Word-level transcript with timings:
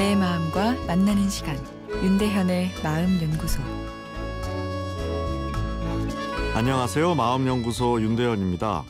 내 0.00 0.16
마음과 0.16 0.86
만나는 0.86 1.28
시간 1.28 1.58
윤대현의 2.02 2.70
마음 2.82 3.20
연구소 3.20 3.60
안녕하세요. 6.54 7.14
마음 7.14 7.46
연구소 7.46 8.00
윤대현입니다. 8.00 8.82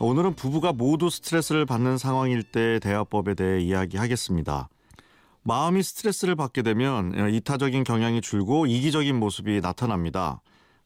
오늘은 0.00 0.34
부부가 0.34 0.72
모두 0.72 1.10
스트레스를 1.10 1.64
받는 1.64 1.96
상황일 1.96 2.42
때 2.42 2.80
대화법에 2.80 3.34
대해 3.34 3.60
이야기하겠습니다. 3.60 4.68
마음이 5.44 5.80
스트레스를 5.80 6.34
받게 6.34 6.62
되면 6.62 7.30
이타적인 7.30 7.84
경향이 7.84 8.20
줄고 8.20 8.66
이기적인 8.66 9.14
모습이 9.14 9.60
나타납니다. 9.60 10.40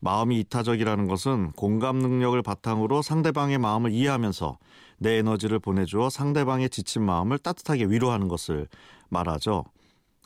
마음이 0.04 0.40
이타적이라는 0.40 1.06
것은 1.06 1.52
공감 1.52 1.98
능력을 1.98 2.40
바탕으로 2.42 3.02
상대방의 3.02 3.58
마음을 3.58 3.92
이해하면서 3.92 4.58
내 4.98 5.18
에너지를 5.18 5.60
보내주어 5.60 6.10
상대방의 6.10 6.70
지친 6.70 7.02
마음을 7.02 7.38
따뜻하게 7.38 7.84
위로하는 7.84 8.26
것을 8.26 8.66
말하죠. 9.10 9.64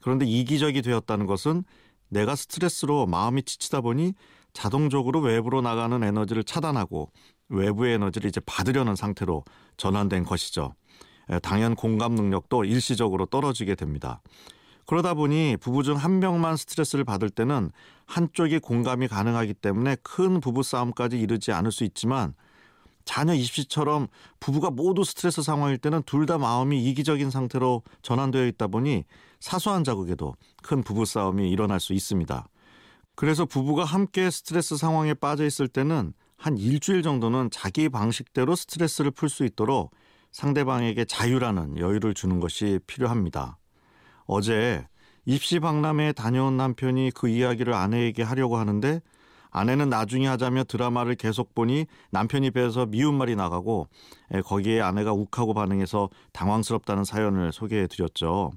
그런데 0.03 0.25
이기적이 0.25 0.81
되었다는 0.81 1.27
것은 1.27 1.63
내가 2.09 2.35
스트레스로 2.37 3.05
마음이 3.05 3.43
지치다 3.43 3.83
보니 3.83 4.15
자동적으로 4.55 5.21
외부로 5.21 5.61
나가는 5.61 6.03
에너지를 6.03 6.45
차단하고 6.45 7.11
외부의 7.51 7.97
에너지를 7.97 8.29
이제 8.31 8.41
받으려는 8.47 8.97
상태로 8.97 9.45
전환된 9.77 10.25
것이죠. 10.25 10.73
당연 11.43 11.75
공감 11.75 12.15
능력도 12.15 12.65
일시적으로 12.65 13.27
떨어지게 13.27 13.75
됩니다. 13.75 14.23
그러다 14.87 15.15
보니 15.15 15.57
부부 15.61 15.83
중 15.83 15.97
한 15.97 16.21
명만 16.21 16.57
스트레스를 16.57 17.05
받을 17.05 17.29
때는 17.31 17.71
한쪽이 18.07 18.61
공감이 18.61 19.09
가능하기 19.09 19.55
때문에 19.55 19.97
큰 20.03 20.41
부부 20.41 20.63
싸움까지 20.63 21.19
이르지 21.19 21.53
않을 21.53 21.73
수 21.73 21.85
있지만 21.85 22.35
자녀 23.05 23.35
입시처럼 23.35 24.09
부부가 24.41 24.71
모두 24.71 25.05
스트레스 25.05 25.43
상황일 25.43 25.79
때는 25.79 26.03
둘 26.05 26.27
다 26.27 26.39
마음이 26.39 26.83
이기적인 26.85 27.31
상태로 27.31 27.83
전환되어 28.03 28.47
있다 28.47 28.67
보니 28.69 29.05
사소한 29.41 29.85
자극에도 29.85 30.35
큰 30.63 30.83
부부 30.83 31.05
싸움이 31.05 31.51
일어날 31.51 31.79
수 31.81 31.93
있습니다. 31.93 32.49
그래서 33.15 33.45
부부가 33.47 33.85
함께 33.85 34.31
스트레스 34.31 34.77
상황에 34.77 35.15
빠져 35.15 35.45
있을 35.47 35.69
때는 35.69 36.13
한 36.37 36.59
일주일 36.59 37.03
정도는 37.03 37.51
자기 37.51 37.89
방식대로 37.89 38.55
스트레스를 38.57 39.11
풀 39.13 39.29
수 39.31 39.45
있도록 39.45 39.93
상대방에게 40.33 41.05
자유라는 41.07 41.79
여유를 41.79 42.13
주는 42.15 42.41
것이 42.41 42.79
필요합니다. 42.87 43.57
어제 44.27 44.87
입시 45.25 45.59
박람회에 45.61 46.13
다녀온 46.13 46.57
남편이 46.57 47.13
그 47.15 47.29
이야기를 47.29 47.75
아내에게 47.75 48.23
하려고 48.23 48.57
하는데 48.57 49.01
아내는 49.51 49.89
나중에 49.89 50.27
하자며 50.27 50.65
드라마를 50.65 51.15
계속 51.15 51.55
보니 51.55 51.87
남편이 52.11 52.51
배에서 52.51 52.87
미운 52.87 53.15
말이 53.15 53.35
나가고 53.37 53.89
거기에 54.45 54.81
아내가 54.81 55.13
욱하고 55.13 55.55
반응해서 55.55 56.11
당황스럽다는 56.33 57.05
사연을 57.05 57.53
소개해 57.53 57.87
드렸죠. 57.87 58.53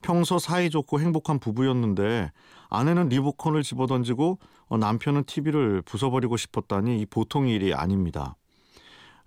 평소 0.00 0.38
사이좋고 0.38 1.00
행복한 1.00 1.38
부부였는데 1.38 2.30
아내는 2.70 3.08
리모컨을 3.08 3.62
집어던지고 3.62 4.38
어, 4.68 4.76
남편은 4.76 5.24
TV를 5.24 5.82
부숴버리고 5.82 6.36
싶었다니 6.36 7.00
이 7.00 7.06
보통 7.06 7.48
일이 7.48 7.74
아닙니다. 7.74 8.36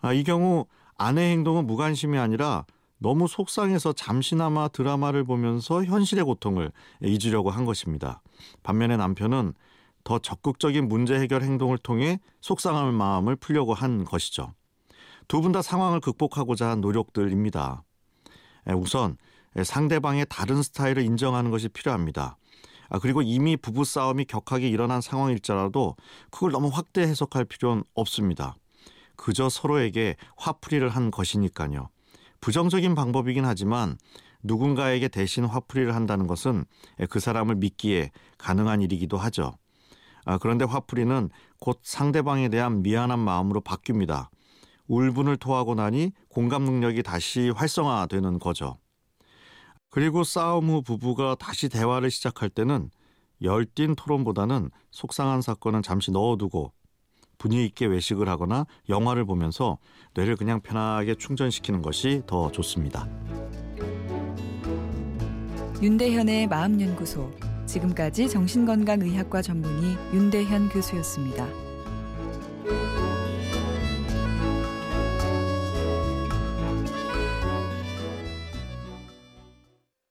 아, 0.02 0.14
이 0.14 0.24
경우 0.24 0.66
아내의 0.98 1.32
행동은 1.34 1.68
무관심이 1.68 2.18
아니라 2.18 2.66
너무 3.02 3.28
속상해서 3.28 3.94
잠시나마 3.94 4.68
드라마를 4.68 5.24
보면서 5.24 5.84
현실의 5.84 6.24
고통을 6.24 6.72
잊으려고 7.02 7.50
한 7.50 7.66
것입니다. 7.66 8.22
반면에 8.62 8.96
남편은 8.96 9.54
더 10.04 10.20
적극적인 10.20 10.88
문제 10.88 11.16
해결 11.20 11.42
행동을 11.42 11.80
통해 11.80 12.20
속상한 12.42 12.94
마음을 12.94 13.36
풀려고 13.36 13.74
한 13.74 14.04
것이죠. 14.06 14.54
두 15.28 15.42
분 15.42 15.52
다 15.52 15.62
상황을 15.64 16.00
극복하고자 16.00 16.70
한 16.70 16.82
노력들입니다. 16.82 17.84
우선 18.75 19.18
상대방의 19.64 20.28
다른 20.30 20.62
스타일을 20.62 21.02
인정하는 21.04 21.50
것이 21.50 21.70
필요합니다. 21.70 22.38
아, 22.90 23.00
그리고 23.00 23.22
이미 23.24 23.58
부부 23.58 23.84
싸움이 23.84 24.25
격하게 24.25 24.68
일어난 24.70 25.02
상황일지라도 25.02 25.96
그걸 26.30 26.52
너무 26.52 26.68
확대 26.68 27.02
해석할 27.02 27.46
필요는 27.46 27.84
없습니다. 27.96 28.56
그저 29.16 29.50
서로에게 29.50 30.18
화풀이를 30.38 30.90
한 30.90 31.09
것이니까요. 31.09 31.90
부정적인 32.41 32.96
방법이긴 32.96 33.46
하지만 33.46 33.97
누군가에게 34.44 35.07
대신 35.07 35.46
화풀이를 35.46 35.96
한다는 35.96 36.25
것은 36.25 36.66
그 37.09 37.19
사람을 37.19 37.56
믿기에 37.56 38.12
가능한 38.40 38.81
일이기도 38.81 39.18
하죠. 39.18 39.53
아, 40.25 40.38
그런데 40.38 40.66
화풀이는 40.66 41.30
곧 41.59 41.80
상대방에 41.84 42.50
대한 42.50 42.81
미안한 42.81 43.19
마음으로 43.19 43.62
바뀝니다. 43.62 44.30
울분을 44.88 45.38
토하고 45.38 45.75
나니 45.75 46.12
공감 46.30 46.63
능력이 46.63 47.03
다시 47.03 47.50
활성화되는 47.50 48.40
거죠. 48.40 48.78
그리고 49.90 50.24
싸움 50.24 50.69
후 50.69 50.81
부부가 50.81 51.35
다시 51.35 51.69
대화를 51.69 52.09
시작할 52.12 52.50
때는 52.50 52.90
열띤 53.44 53.96
토론보다는 53.96 54.72
속상한 54.91 55.41
사건은 55.41 55.81
잠시 55.81 56.12
넣어두고 56.12 56.74
분위기 57.41 57.66
있게 57.66 57.88
외식을 57.88 58.29
하거나 58.29 58.68
영화를 58.88 59.25
보면서 59.25 59.79
뇌를 60.13 60.35
그냥 60.35 60.62
편하게 60.62 61.16
충전시키는 61.16 61.81
것이 61.81 62.22
더 62.28 62.52
좋습니다. 62.52 63.09
윤대현의 65.81 66.46
마음연구소 66.47 67.31
지금까지 67.66 68.30
정신건강의학과 68.30 69.41
전문의 69.41 69.97
윤대현 70.13 70.69
교수였습니다. 70.69 71.71